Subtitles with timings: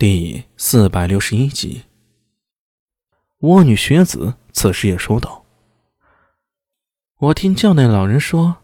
[0.00, 1.82] 第四百六十一集，
[3.40, 5.44] 蜗女学子此时也说道
[7.20, 8.56] ：“我听教内老人说，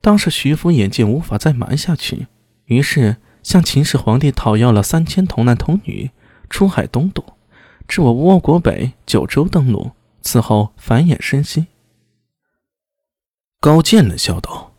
[0.00, 2.28] 当时徐福眼见无法再瞒下去，
[2.64, 6.10] 于是向秦始皇帝讨要了三千童男童女，
[6.48, 7.22] 出海东渡，
[7.86, 9.92] 至我倭国北九州登陆，
[10.22, 11.66] 此后繁衍生息。”
[13.60, 14.72] 高渐冷笑道：“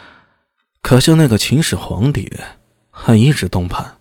[0.80, 2.32] 可惜那个秦始皇帝
[2.90, 3.98] 还一直东盼。”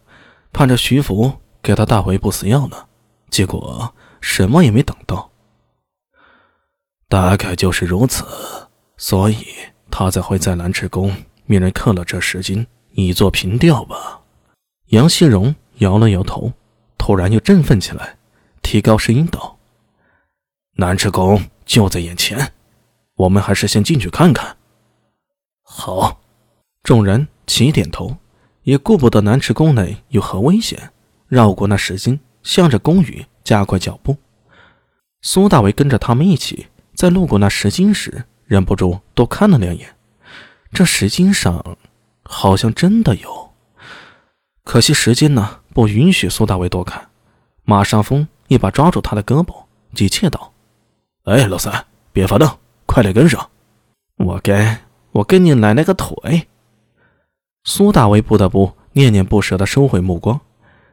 [0.54, 2.86] 盼着徐福给他大回不死药呢，
[3.30, 5.32] 结果什么也没等到。
[7.10, 8.24] 大概就是如此，
[8.96, 9.46] 所以
[9.92, 11.14] 他才会在兰池宫
[11.46, 14.22] 命人刻了这石经，以作凭吊吧。
[14.88, 16.54] 杨希荣摇了摇头，
[16.98, 18.18] 突然又振奋起来，
[18.62, 19.58] 提高声音道
[20.78, 22.54] ：“南池宫就在眼前，
[23.16, 24.56] 我们还是先进去看看。”
[25.64, 26.22] 好，
[26.84, 28.16] 众人齐点头。
[28.64, 30.92] 也顾不得南池宫内有何危险，
[31.28, 34.18] 绕过那石经，向着宫宇加快脚步。
[35.22, 39.96] 苏大伟跟着他们一起，在路过那石经时，忍不住多看了两眼。
[40.74, 41.78] 这石经上
[42.24, 43.52] 好像真的有，
[44.64, 47.10] 可惜时间呢不允许苏大伟多看。
[47.64, 49.54] 马上风一把抓住他的胳膊，
[49.94, 50.54] 急切道
[51.24, 53.50] ：“哎，老三，别发愣，快点跟上！
[54.18, 54.80] 我跟，
[55.12, 56.48] 我跟你奶奶个腿！”
[57.64, 60.42] 苏大为不得不念念不舍地收回目光，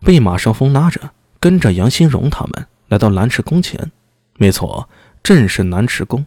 [0.00, 3.90] 被马上风拉着，跟着杨新荣他们来到南池宫前。
[4.36, 4.88] 没错，
[5.22, 6.24] 正是南池宫。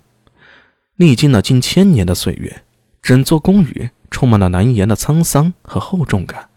[0.95, 2.63] 历经了近千年的岁月，
[3.01, 6.49] 整座宫宇充满了难言的沧桑和厚重感。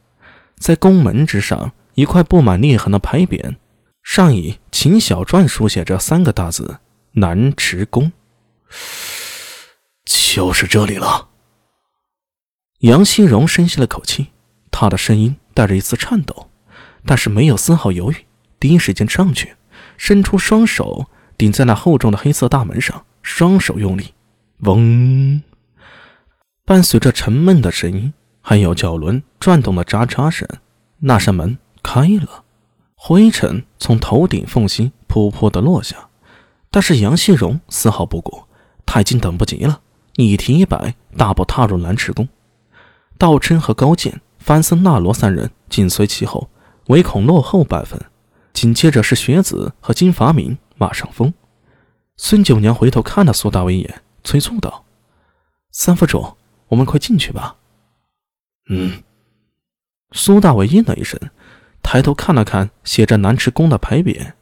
[0.59, 3.57] 在宫门之上，一块布满裂痕的牌匾，
[4.03, 6.79] 上以秦小篆书写着三个大字
[7.13, 8.13] ：“南池宫”。
[10.05, 11.26] 就是这里了。
[12.87, 14.29] 杨希荣深吸了口气，
[14.71, 16.49] 他的声音带着一丝颤抖，
[17.05, 18.17] 但是没有丝毫犹豫，
[18.61, 19.57] 第一时间上去，
[19.97, 24.15] 伸出双手顶在那厚重的黑色大门上，双手用力，
[24.61, 25.43] 嗡！
[26.65, 30.49] 伴随着沉闷的声音，还有脚轮转动的喳喳声，
[31.01, 32.45] 那扇门开了，
[32.95, 36.09] 灰尘从头顶缝隙噗噗的落下，
[36.71, 38.45] 但是杨希荣丝毫不顾，
[38.87, 39.81] 他已经等不及了，
[40.15, 42.29] 一提一摆，大步踏入蓝池宫。
[43.19, 46.49] 道琛和高健、范森纳罗三人紧随其后，
[46.89, 48.01] 唯恐落后半分。
[48.53, 51.35] 紧接着是学子和金发明、马上风。
[52.17, 54.87] 孙九娘回头看了苏大伟一眼，催促道
[55.73, 56.37] ：“三副主，
[56.69, 57.57] 我们快进去吧。”
[58.71, 59.03] 嗯。
[60.13, 61.21] 苏大伟应了一声，
[61.83, 64.33] 抬头看了看写着“南池宫”的牌匾，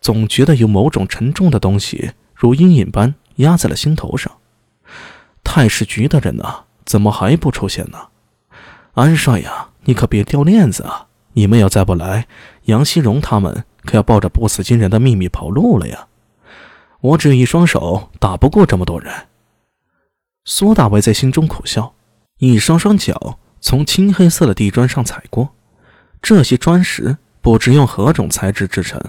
[0.00, 4.30] 总觉得有某种沉重的东西如阴影般压在了心头上。
[5.42, 6.64] 太师局的人呢？
[6.90, 8.08] 怎么还不出现呢？
[8.94, 11.06] 安帅呀，你可别掉链子啊！
[11.34, 12.26] 你们要再不来，
[12.64, 16.08] 杨希荣他们可要抱着不死金人的秘密跑路了呀！
[17.00, 19.28] 我只有一双手，打不过这么多人。
[20.44, 21.94] 苏大伟在心中苦笑，
[22.38, 25.50] 一双双脚从青黑色的地砖上踩过，
[26.20, 29.00] 这些砖石不知用何种材质制成，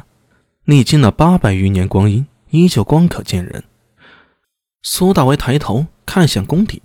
[0.66, 3.64] 历经了八百余年光阴，依旧光可见人。
[4.84, 6.80] 苏大伟抬头看向宫顶。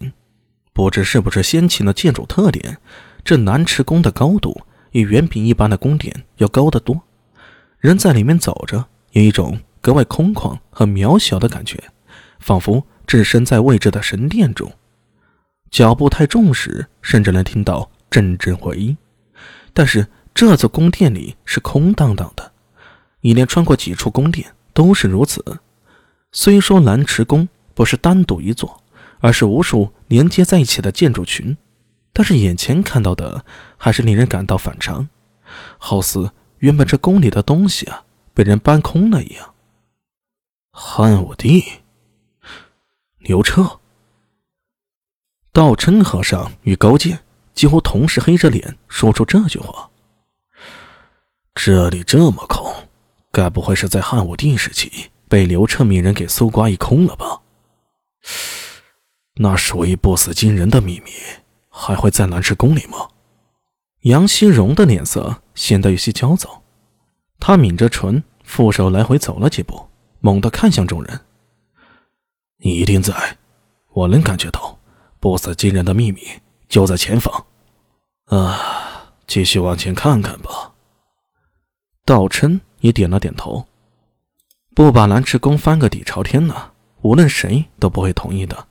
[0.76, 2.76] 不知是不是先秦的建筑特点，
[3.24, 4.60] 这南池宫的高度
[4.90, 7.00] 也远比一般的宫殿要高得多。
[7.78, 11.82] 人在里面走着，有一种格外空旷和渺小的感觉，
[12.40, 14.70] 仿佛置身在未知的神殿中。
[15.70, 18.94] 脚步太重时，甚至能听到阵阵回音。
[19.72, 22.52] 但是这座宫殿里是空荡荡的，
[23.22, 25.42] 一连穿过几处宫殿都是如此。
[26.32, 28.82] 虽说南池宫不是单独一座。
[29.20, 31.56] 而是无数连接在一起的建筑群，
[32.12, 33.44] 但是眼前看到的
[33.76, 35.08] 还是令人感到反常，
[35.78, 39.54] 好似原本这宫里的东西啊被人搬空了一样。
[40.70, 41.64] 汉武帝，
[43.18, 43.80] 刘彻、
[45.52, 47.20] 道琛和尚与高见
[47.54, 49.90] 几乎同时黑着脸说出这句话。
[51.54, 52.70] 这里这么空，
[53.32, 57.40] 该不会是在汉武帝时期被刘彻命人给搜刮一空了吧？
[59.38, 61.10] 那属于不死金人的秘密，
[61.68, 63.08] 还会在南池宫里吗？
[64.02, 66.62] 杨希荣的脸色显得有些焦躁，
[67.38, 69.88] 他抿着唇，负手来回走了几步，
[70.20, 71.20] 猛地看向众人
[72.58, 73.36] ：“你一定在，
[73.92, 74.78] 我能感觉到，
[75.20, 76.22] 不死金人的秘密
[76.68, 77.46] 就在前方。
[78.26, 80.72] 啊，继续往前看看吧。”
[82.06, 83.66] 道琛也点了点头，
[84.74, 86.70] 不把南池宫翻个底朝天呢，
[87.02, 88.66] 无论谁都不会同意的。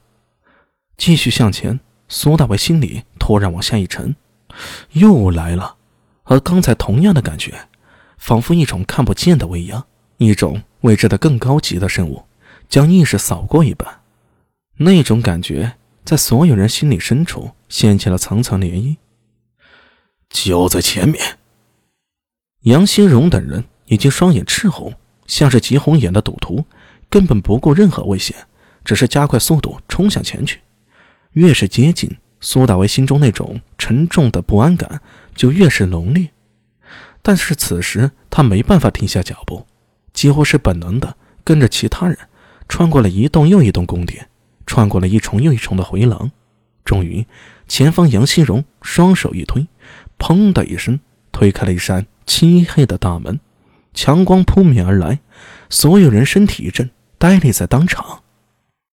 [0.97, 4.15] 继续向前，苏大伟心里突然往下一沉，
[4.93, 5.75] 又来了。
[6.23, 7.67] 和刚才同样的感觉，
[8.17, 9.85] 仿佛一种看不见的威压，
[10.17, 12.23] 一种未知的更高级的生物，
[12.67, 14.01] 将意识扫过一般。
[14.77, 18.97] 那种感觉在所有人心里深处掀起了层层涟漪。
[20.29, 21.37] 就在前面，
[22.61, 24.93] 杨新荣等人已经双眼赤红，
[25.27, 26.65] 像是急红眼的赌徒，
[27.09, 28.35] 根本不顾任何危险，
[28.83, 30.59] 只是加快速度冲向前去。
[31.35, 35.01] 越是接近，苏大为心中那种沉重的不安感
[35.35, 36.29] 就越是浓烈。
[37.21, 39.67] 但是此时他没办法停下脚步，
[40.13, 42.17] 几乎是本能的跟着其他人
[42.69, 44.29] 穿过了一栋又一栋宫殿，
[44.65, 46.31] 穿过了一重又一重的回廊。
[46.85, 47.25] 终于，
[47.67, 49.67] 前方杨新荣双手一推，
[50.17, 50.99] 砰的一声
[51.31, 53.39] 推开了一扇漆黑的大门，
[53.93, 55.19] 强光扑面而来，
[55.69, 58.21] 所有人身体一震，呆立在当场。